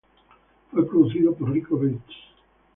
Fue 0.71 0.89
producido 0.89 1.35
por 1.35 1.51
Rico 1.51 1.77
Beats. 1.77 2.15